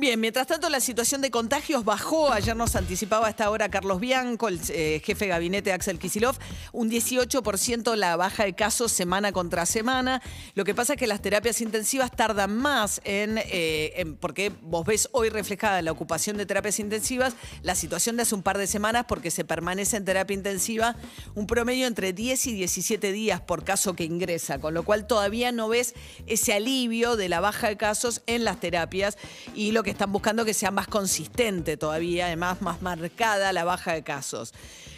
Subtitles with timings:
[0.00, 2.32] Bien, mientras tanto la situación de contagios bajó.
[2.32, 6.36] Ayer nos anticipaba a esta hora Carlos Bianco, el eh, jefe de gabinete Axel Kisilov,
[6.72, 10.22] un 18% la baja de casos semana contra semana.
[10.54, 14.86] Lo que pasa es que las terapias intensivas tardan más en, eh, en- porque vos
[14.86, 18.66] ves hoy reflejada la ocupación de terapias intensivas, la situación de hace un par de
[18.66, 20.96] semanas porque se permanece en terapia intensiva
[21.34, 25.52] un promedio entre 10 y 17 días por caso que ingresa, con lo cual todavía
[25.52, 25.92] no ves
[26.26, 29.18] ese alivio de la baja de casos en las terapias
[29.54, 33.92] y lo que están buscando que sea más consistente todavía, además más marcada la baja
[33.92, 34.52] de casos.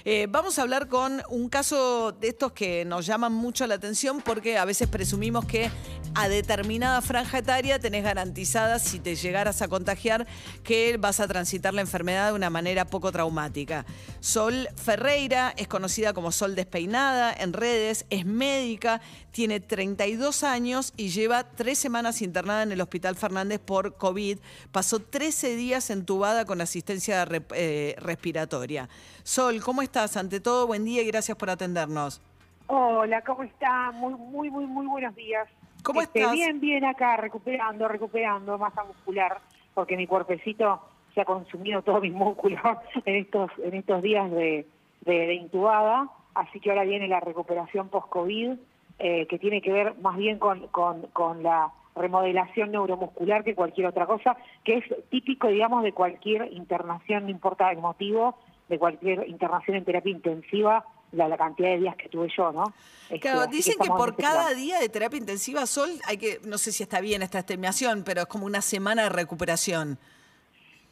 [0.05, 4.21] Eh, vamos a hablar con un caso de estos que nos llaman mucho la atención
[4.21, 5.71] porque a veces presumimos que
[6.15, 10.27] a determinada franja etaria tenés garantizada, si te llegaras a contagiar,
[10.65, 13.87] que vas a transitar la enfermedad de una manera poco traumática.
[14.21, 21.11] Sol Ferreira es conocida como Sol Despeinada en redes, es médica, tiene 32 años y
[21.11, 24.39] lleva tres semanas internada en el Hospital Fernández por COVID.
[24.83, 28.89] Pasó 13 días entubada con asistencia eh, respiratoria.
[29.23, 30.17] Sol, ¿cómo estás?
[30.17, 32.21] Ante todo, buen día y gracias por atendernos.
[32.67, 33.93] Hola, ¿cómo está?
[33.93, 35.49] Muy, muy, muy, muy buenos días.
[35.85, 36.33] ¿Cómo Este, estás?
[36.33, 39.39] Bien, bien acá, recuperando, recuperando masa muscular,
[39.73, 40.81] porque mi cuerpecito
[41.15, 42.59] se ha consumido todo mi músculo
[43.05, 44.67] en estos, en estos días de,
[45.03, 48.55] de, de intubada, así que ahora viene la recuperación post-COVID,
[49.03, 53.89] eh, que tiene que ver más bien con, con, con la remodelación neuromuscular que cualquier
[53.89, 59.29] otra cosa, que es típico, digamos, de cualquier internación, no importa el motivo, de cualquier
[59.29, 62.73] internación en terapia intensiva, la, la cantidad de días que tuve yo, ¿no?
[63.11, 64.57] Este, Claro, dicen que por cada plan.
[64.57, 68.21] día de terapia intensiva, Sol, hay que, no sé si está bien esta estimación, pero
[68.23, 69.99] es como una semana de recuperación.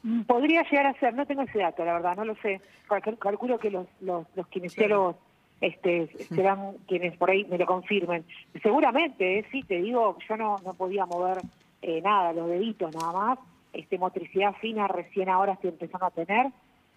[0.02, 2.60] Mm, Podría llegar a ser, no tengo ese dato, la verdad, no lo sé.
[2.88, 5.16] Cal- Calculo que los, los, los kinesiólogos
[5.60, 8.24] este, serán quienes por ahí me lo confirmen.
[8.62, 11.38] Seguramente, eh, sí, te digo, yo no, no podía mover
[11.82, 13.38] eh, nada, los deditos nada más.
[13.72, 16.46] Este, motricidad fina recién ahora estoy empezando a tener.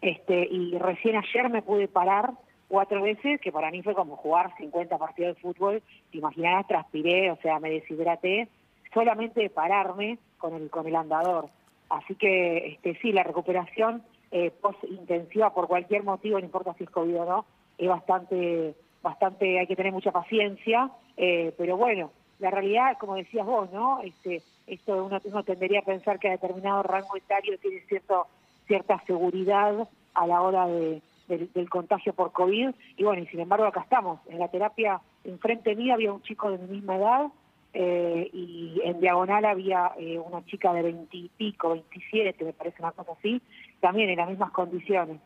[0.01, 2.31] Este, y recién ayer me pude parar
[2.67, 5.83] cuatro veces, que para mí fue como jugar 50 partidos de fútbol.
[6.11, 8.47] Te imaginarás, transpiré, o sea, me deshidraté
[8.93, 11.49] solamente de pararme con el, con el andador.
[11.89, 16.89] Así que este, sí, la recuperación eh, post-intensiva por cualquier motivo, no importa si es
[16.89, 17.45] COVID o no,
[17.77, 23.45] es bastante, bastante, hay que tener mucha paciencia, eh, pero bueno, la realidad, como decías
[23.45, 24.01] vos, ¿no?
[24.01, 28.27] Este, esto uno, uno tendería a pensar que a determinado rango etario tiene cierto,
[28.67, 33.65] cierta seguridad a la hora de, del, contagio por COVID, y bueno, y sin embargo
[33.65, 37.27] acá estamos, en la terapia, enfrente mía había un chico de mi misma edad,
[37.73, 43.13] eh, y en diagonal había eh, una chica de veintipico, veintisiete, me parece una cosa
[43.13, 43.41] así,
[43.79, 45.19] también en las mismas condiciones.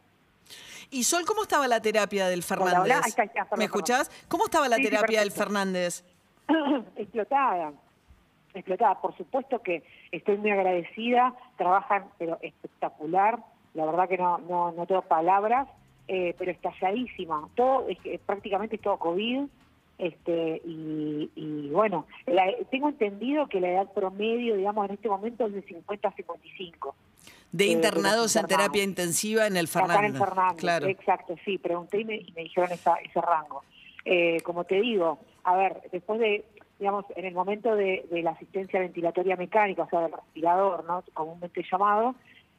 [0.89, 2.79] Y Sol, ¿cómo estaba la terapia del Fernández?
[2.83, 4.11] hola, ahí está, ahí está, perdón, ¿Me escuchás?
[4.29, 5.31] ¿Cómo estaba la Sí, sí, terapia del.
[5.31, 6.03] Fernández?
[6.95, 7.73] explotada,
[8.53, 9.01] explotada.
[9.01, 13.39] Por supuesto que estoy muy agradecida, trabajan pero espectacular,
[13.73, 15.67] la verdad que no, no, no tengo palabras,
[16.07, 17.49] eh, pero estalladísima.
[17.55, 19.41] Todo, es prácticamente todo COVID,
[19.97, 25.47] este, y, y bueno, la- tengo entendido que la edad promedio, digamos, en este momento
[25.47, 26.95] es de 50 a 55.
[27.51, 30.19] De Eh, de internados en terapia intensiva en el Acá en Fernández.
[30.19, 30.87] Fernández, Claro.
[30.87, 33.63] exacto, sí, pregunté y me, y me dijeron esa, ese rango.
[34.05, 36.45] Eh, como te digo, a ver, después de,
[36.79, 41.03] digamos, en el momento de, de la asistencia ventilatoria mecánica, o sea, del respirador, ¿no?
[41.13, 42.15] comúnmente llamado,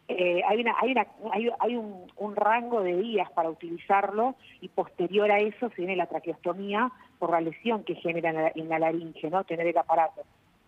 [0.09, 4.69] eh, hay, una, hay, una, hay, hay un, un rango de días para utilizarlo y
[4.69, 8.69] posterior a eso se viene la traqueostomía por la lesión que genera en la, en
[8.71, 9.45] la laringe, ¿no?
[9.45, 10.23] Tener el aparato.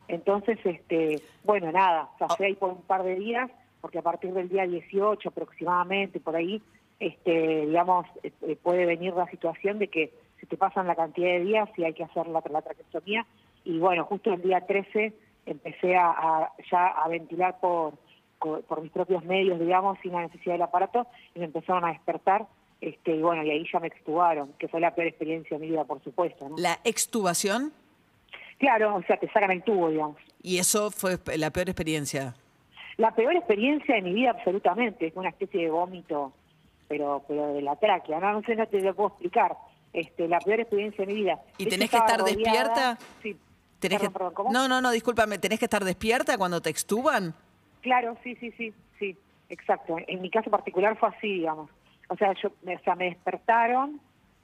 [0.09, 3.51] Entonces, este, bueno, nada, pasé ahí por un par de días,
[3.81, 6.63] porque a partir del día 18 aproximadamente, por ahí,
[6.99, 11.41] este, digamos, eh, puede venir la situación de que se te pasan la cantidad de
[11.45, 13.27] días y hay que hacer la, la traqueostomía.
[13.65, 15.13] Y bueno, justo el día 13
[15.47, 17.95] empecé a, a- ya a ventilar por,
[18.39, 21.89] por, por mis propios medios, digamos, sin la necesidad del aparato, y me empezaron a
[21.93, 22.47] despertar.
[22.81, 25.71] Este, y bueno, y ahí ya me extubaron, que fue la peor experiencia de mi
[25.71, 26.49] vida, por supuesto.
[26.49, 26.57] ¿no?
[26.57, 27.73] La extubación,
[28.59, 30.17] Claro, o sea, te sacan el tubo, digamos.
[30.43, 32.35] y eso fue la peor experiencia.
[33.01, 36.33] La peor experiencia de mi vida, absolutamente, es una especie de vómito,
[36.87, 38.21] pero pero de la tráquea.
[38.21, 39.57] No, no sé, no te lo puedo explicar.
[39.93, 41.41] Este, la peor experiencia de mi vida.
[41.59, 42.99] ¿Y De tenés que estar rodeada- despierta?
[43.23, 43.37] Sí.
[43.79, 44.53] ¿Tenés Perdón, que- perdón, ¿cómo?
[44.53, 47.35] No, no, no, discúlpame, ¿tenés que estar despierta cuando te extuban?
[47.81, 49.17] Claro, sí, sí, sí, sí,
[49.49, 49.97] exacto.
[50.07, 51.71] En mi caso particular fue así, digamos.
[52.09, 53.93] O sea, yo, o sea, me despertaron,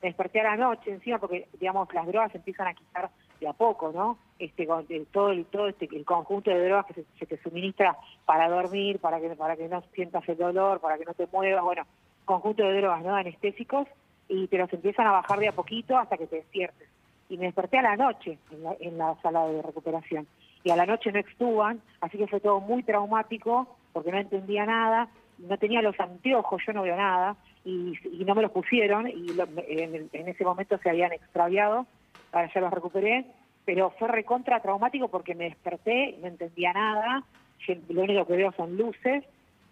[0.00, 3.10] me desperté a la noche encima porque, digamos, las drogas empiezan a quitar
[3.40, 4.18] de a poco, ¿no?
[4.38, 7.96] Este, con- eh, todo el, todo este, el conjunto de drogas que se, te suministra
[8.24, 11.64] para dormir, para que, para que no sientas el dolor, para que no te muevas,
[11.64, 11.84] bueno,
[12.24, 13.14] conjunto de drogas, ¿no?
[13.14, 13.86] Anestésicos,
[14.28, 16.88] y te los empiezan a bajar de a poquito hasta que te despiertes.
[17.28, 20.28] y me desperté a la noche en la, en la sala de recuperación.
[20.62, 24.64] Y a la noche no extuban, así que fue todo muy traumático porque no entendía
[24.66, 25.08] nada,
[25.38, 27.94] no tenía los anteojos, yo no veo nada, y,
[28.24, 31.86] no me los pusieron, y lo- en ese momento se habían extraviado,
[32.36, 33.26] ahora ya los recuperé,
[33.64, 37.24] pero fue recontra traumático porque me desperté, no entendía nada,
[37.88, 39.24] lo único que veo son luces,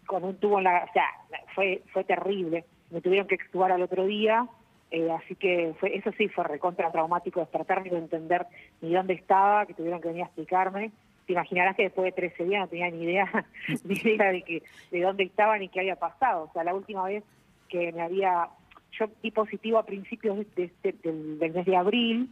[0.06, 0.84] con un tubo en la...
[0.84, 1.06] O sea,
[1.54, 4.46] fue, fue terrible, me tuvieron que extubar al otro día,
[4.90, 8.46] eh, así que fue, eso sí fue recontra traumático despertarme y no entender
[8.80, 10.90] ni dónde estaba, que tuvieron que venir a explicarme.
[11.26, 13.46] Te imaginarás que después de 13 días no tenía ni idea,
[13.84, 16.44] ni idea de, que, de dónde estaba ni qué había pasado.
[16.44, 17.24] O sea, la última vez
[17.68, 18.48] que me había...
[18.98, 22.30] Yo di positivo a principios de este- del, del mes de abril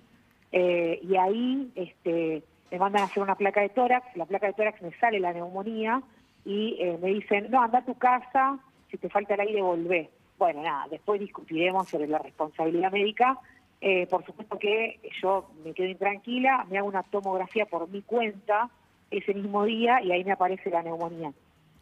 [0.53, 4.17] eh, y ahí este, me mandan a hacer una placa de tórax.
[4.17, 6.03] La placa de tórax me sale la neumonía
[6.45, 8.59] y eh, me dicen, no, anda a tu casa,
[8.91, 10.11] si te falta el aire, volvé.
[10.39, 13.39] Bueno, nada, después discutiremos sobre la responsabilidad médica.
[13.81, 18.71] Eh, por supuesto que yo me quedo intranquila, me hago una tomografía por mi cuenta
[19.11, 21.33] ese mismo día y ahí me aparece la neumonía.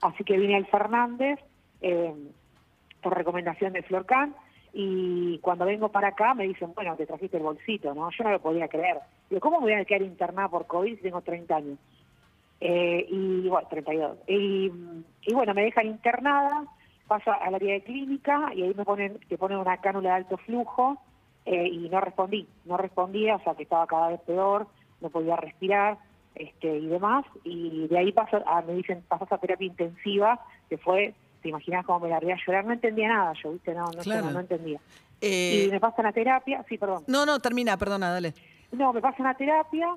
[0.00, 1.38] Así que vine al Fernández
[1.82, 2.14] eh,
[3.02, 4.34] por recomendación de Florcan
[4.72, 8.11] y cuando vengo para acá me dicen, bueno, te trajiste el bolsito, ¿no?
[8.11, 8.99] Yo no lo podía creer.
[9.28, 11.78] Digo, ¿cómo me voy a quedar internada por COVID si tengo 30 años?
[12.61, 14.19] Eh, y bueno, 32.
[14.28, 14.70] Y,
[15.22, 16.64] y bueno, me dejan internada,
[17.08, 20.37] paso al área de clínica y ahí me ponen, te ponen una cánula de alto
[20.37, 20.99] flujo
[21.44, 24.67] eh, y no respondí, no respondía, o sea que estaba cada vez peor,
[25.00, 25.99] no podía respirar
[26.34, 27.25] este y demás.
[27.44, 31.84] Y de ahí paso a, me dicen, pasas a terapia intensiva, que fue, te imaginas
[31.87, 34.26] cómo me largué a llorar, no entendía nada, yo, viste, no, no, Claro.
[34.26, 34.81] no, no entendía.
[35.20, 37.04] Eh, y me pasan a terapia, sí, perdón.
[37.06, 38.34] no, no, termina, perdona, dale.
[38.72, 39.94] No, me pasan a terapia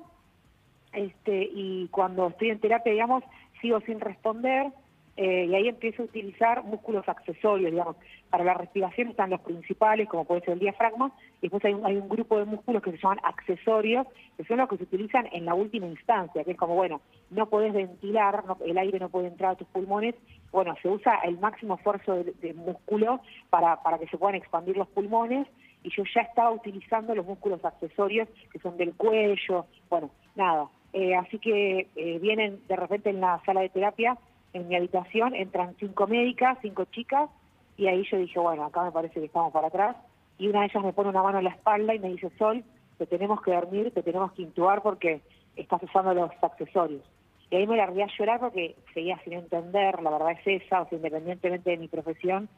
[0.92, 3.24] este, y cuando estoy en terapia, digamos,
[3.60, 4.72] sigo sin responder
[5.16, 7.96] eh, y ahí empiezo a utilizar músculos accesorios, digamos.
[8.30, 11.86] Para la respiración están los principales, como puede ser el diafragma, y después hay un,
[11.86, 14.06] hay un grupo de músculos que se llaman accesorios,
[14.36, 17.00] que son los que se utilizan en la última instancia, que es como, bueno,
[17.30, 20.16] no podés ventilar, no- el aire no puede entrar a tus pulmones,
[20.50, 23.20] bueno, se usa el máximo esfuerzo de, músculo
[23.50, 25.46] para, para que se puedan expandir los pulmones,
[25.84, 30.66] y yo ya estaba utilizando los músculos accesorios que son del cuello, bueno, nada.
[30.92, 34.16] Eh, así que eh, vienen de repente en la sala de terapia,
[34.54, 37.28] en mi habitación, entran cinco médicas, cinco chicas,
[37.76, 39.96] y ahí yo dije, bueno, acá me parece que estamos para atrás,
[40.38, 42.64] y una de ellas me pone una mano en la espalda y me dice, Sol,
[42.98, 45.20] te tenemos que dormir, te tenemos que intubar porque
[45.56, 47.02] estás usando los accesorios.
[47.50, 50.88] Y ahí me largué a llorar porque seguía sin entender, la verdad es esa, o
[50.88, 52.48] sea, independientemente de mi profesión,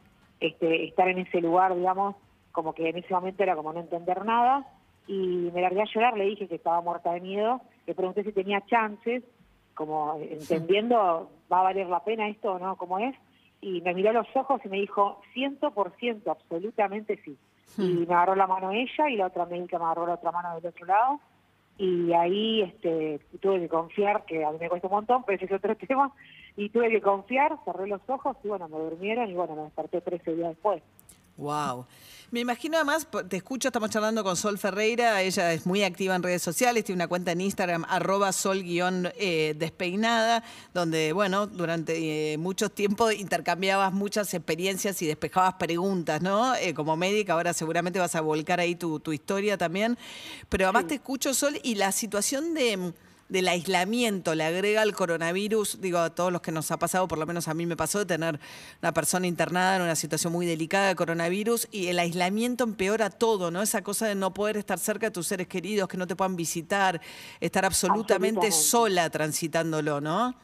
[0.41, 2.17] este, estar en ese lugar, digamos,
[2.53, 4.67] como que en ese momento era como no entender nada,
[5.07, 8.33] y me largué a llorar, le dije que estaba muerta de miedo, le pregunté si
[8.33, 9.23] tenía chances,
[9.77, 12.77] como entendiendo, ¿va a valer la pena esto o no?
[12.77, 13.15] ¿Cómo es?
[13.61, 17.37] Y me miró a los ojos y me dijo, ciento por ciento, absolutamente sí.
[17.79, 20.55] Y me agarró la mano ella y la otra médica me agarró la otra mano
[20.57, 21.21] del otro lado.
[21.79, 25.45] Y ahí este, tuve que confiar, que a mí me cuesta un montón, pero ese
[25.45, 26.11] es otro tema.
[26.57, 30.01] Y tuve que confiar, cerré los ojos y bueno, me durmieron y bueno, me desperté
[30.01, 30.83] 13 días después.
[31.37, 31.87] Wow.
[32.31, 36.25] Me imagino además, te escucho, estamos charlando con Sol Ferreira, ella es muy activa en
[36.25, 40.43] redes sociales, tiene una cuenta en Instagram, arroba sol-despeinada,
[40.75, 46.57] donde, bueno, durante eh, mucho tiempo intercambiabas muchas experiencias y despejabas preguntas, ¿no?
[46.57, 49.97] Eh, como médica, ahora seguramente vas a volcar ahí tu, tu historia también.
[50.49, 52.93] Pero además te escucho, Sol, y la situación de
[53.29, 57.19] del aislamiento, le agrega el coronavirus, digo, a todos los que nos ha pasado, por
[57.19, 58.39] lo menos a mí me pasó de tener
[58.81, 63.51] una persona internada en una situación muy delicada de coronavirus y el aislamiento empeora todo,
[63.51, 63.63] ¿no?
[63.63, 66.37] Esa cosa de no poder estar cerca de tus seres queridos, que no te puedan
[66.37, 67.01] visitar,
[67.41, 68.51] estar absolutamente, Absolutamente.
[68.53, 70.35] sola transitándolo, ¿no?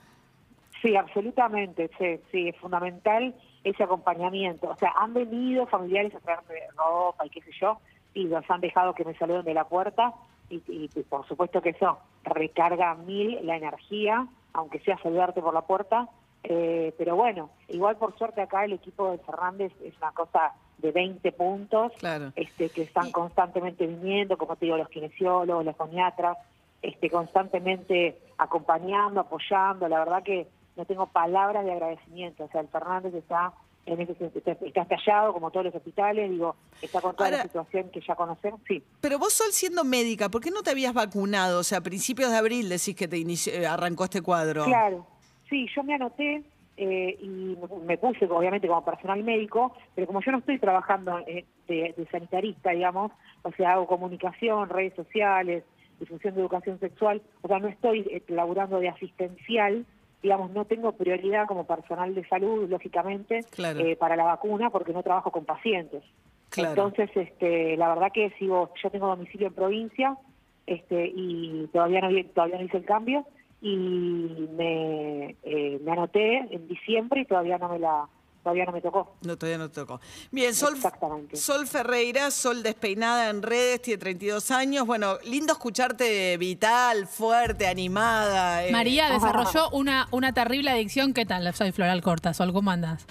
[0.80, 4.68] Sí, absolutamente, sí, sí, es fundamental ese acompañamiento.
[4.68, 7.78] O sea, han venido familiares a traerme ropa y qué sé yo,
[8.14, 10.12] y los han dejado que me saluden de la puerta,
[10.52, 15.54] y, y, y por supuesto que eso recarga mil la energía, aunque sea saludarte por
[15.54, 16.08] la puerta.
[16.44, 20.90] Eh, pero bueno, igual por suerte acá el equipo de Fernández es una cosa de
[20.90, 22.32] 20 puntos, Claro.
[22.34, 26.36] este, que están constantemente viniendo, como te digo, los kinesiólogos, los foniatras,
[26.82, 29.86] este, constantemente acompañando, apoyando.
[29.88, 32.44] La verdad que no tengo palabras de agradecimiento.
[32.44, 33.52] O sea, el Fernández está
[33.86, 37.42] en ese sentido, está, estallado como todos los hospitales, digo, está con toda Ahora- la
[37.44, 38.60] situación que ya conocemos.
[38.68, 38.82] Sí.
[39.00, 41.60] Pero vos, Sol, siendo médica, ¿por qué no te habías vacunado?
[41.60, 44.64] O sea, a principios de abril decís que te inició- eh, arrancó este cuadro.
[44.64, 45.06] Claro,
[45.50, 46.42] sí, yo me anoté
[46.78, 51.18] eh, y me- me puse obviamente como personal médico, pero como yo no estoy trabajando
[51.26, 53.12] eh, de, de sanitarista, digamos,
[53.42, 55.64] o sea, hago comunicación, redes sociales,
[56.00, 59.84] difusión de educación sexual, o sea, no estoy eh, laburando de asistencial,
[60.22, 63.80] digamos, no tengo prioridad como personal de salud, lógicamente, Claro.
[63.80, 66.02] eh, para la vacuna porque no trabajo con pacientes.
[66.50, 66.70] Claro.
[66.70, 70.16] Entonces, este, la verdad que sigo, yo tengo domicilio en provincia,
[70.66, 73.26] este y todavía no todavía no hice el cambio
[73.60, 78.06] y me, eh, me anoté en diciembre y todavía no me la
[78.42, 79.16] todavía no me tocó.
[79.22, 80.00] No, todavía no tocó.
[80.30, 81.36] Bien, Sol, Exactamente.
[81.36, 84.86] Sol Ferreira, Sol despeinada en redes, tiene 32 años.
[84.86, 88.64] Bueno, lindo escucharte vital, fuerte, animada.
[88.66, 88.72] eh.
[88.72, 91.14] María desarrolló una, una terrible adicción.
[91.14, 91.52] ¿Qué tal?
[91.54, 93.06] Soy Floral Corta, Sol, ¿cómo andas?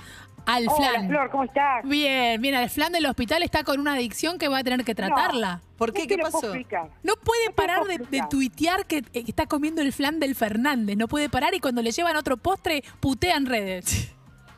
[0.47, 1.07] Al Hola flan.
[1.07, 1.83] Flor, ¿cómo estás?
[1.87, 4.95] Bien, bien, al flan del hospital está con una adicción que va a tener que
[4.95, 5.61] tratarla.
[5.77, 6.01] ¿Por qué?
[6.01, 6.47] No ¿Qué te pasó?
[7.03, 10.19] No puede No te parar de, de tuitear que, eh, que está comiendo el flan
[10.19, 10.97] del Fernández.
[10.97, 14.11] No puede parar y cuando le llevan otro postre, putea en redes.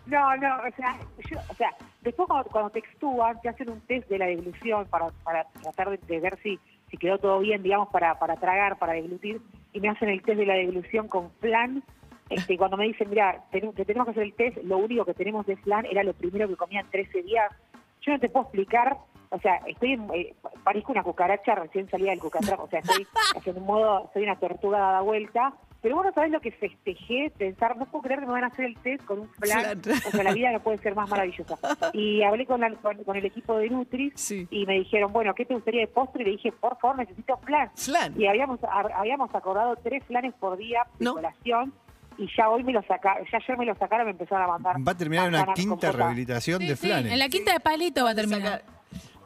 [0.06, 0.98] No, no, o sea,
[1.30, 1.70] yo, o sea,
[2.02, 5.90] después cuando, cuando te extúan, te hacen un test de la deglución para, para tratar
[5.92, 9.42] de, de ver si, si quedó todo bien, digamos, para, para tragar, para deglutir,
[9.72, 11.84] y me hacen el test de la deglución con flan.
[12.30, 15.14] Este, cuando me dicen, mira, tenemos, que tenemos que hacer el test, lo único que
[15.14, 17.52] tenemos de flan era lo primero que comía en 13 días.
[18.02, 18.98] Yo no te puedo explicar,
[19.30, 23.08] o sea, estoy, en- eh, parezco una cucaracha recién salida del cucatrapo, o sea, estoy
[23.46, 25.54] en un modo, soy una tortuga dada vuelta.
[25.84, 27.32] Pero bueno, ¿sabes lo que festejé?
[27.38, 29.80] Pensar, no puedo creer que me van a hacer el test con un flan.
[29.82, 29.98] Flan.
[30.08, 31.58] O sea, la vida no puede ser más maravillosa.
[31.94, 34.48] Y hablé con, la- con, con el equipo de Nutris Sí.
[34.50, 36.24] y me dijeron, bueno, ¿qué te gustaría de postre?
[36.24, 37.70] Y le dije, por favor, necesito flan.
[37.76, 38.14] Flan.
[38.20, 41.14] Y habíamos a- habíamos acordado tres flanes por día de No.
[41.16, 41.74] colación
[42.18, 44.48] y ya hoy me lo sacaron, ya ayer me lo sacaron y me empezaron a
[44.48, 44.76] mandar.
[44.88, 47.12] Va a terminar en una quinta rehabilitación Sí, de sí, flanes.
[47.12, 48.64] en la quinta de palito va a terminar.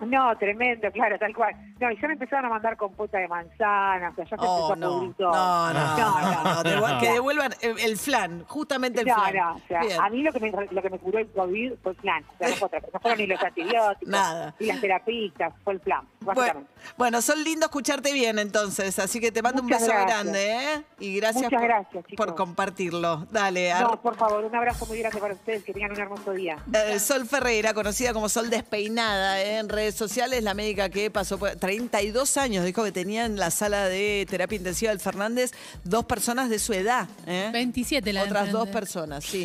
[0.01, 1.53] No, tremendo, claro, tal cual.
[1.79, 4.55] No, y ya me empezaron a mandar compota de manzana, o sea, ya se Oh,
[4.69, 4.97] empezó a no.
[4.99, 5.31] pudrir todo.
[5.31, 9.35] No, no, no, no, devu- que devuelvan el, el flan, justamente el No, flan.
[9.35, 10.01] no, o sea, Bien.
[10.01, 11.97] a mí lo que, me, lo que me curó el COVID fue el.
[11.97, 12.19] O sea,
[12.59, 14.55] no, otra fueron ni los antibióticos, Nada.
[14.59, 16.71] ni las terapistas, fue el plan, Bueno, básicamente.
[16.97, 20.23] bueno, son lindo escucharte bien entonces, así que te mando Muchas un beso gracias.
[20.23, 20.83] grande, ¿eh?
[20.99, 22.25] Y gracias, Muchas por, gracias, chicos.
[22.25, 23.27] por compartirlo.
[23.31, 26.31] Dale, ar- No, por favor, un abrazo muy grande para ustedes, que tengan un hermoso
[26.31, 26.57] día.
[26.73, 29.57] Eh, Sol Ferreira, conocida como Sol Despeinada ¿eh?
[29.59, 33.51] en redes sociales, la médica que pasó por 32 años, dijo que tenía en la
[33.51, 35.51] sala de terapia intensiva del Fernández
[35.83, 37.09] dos personas de su edad.
[37.25, 37.49] ¿eh?
[37.51, 39.43] 27 la Otras dos personas, sí.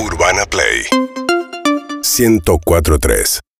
[0.00, 0.86] Urbana Play
[2.18, 3.40] 1043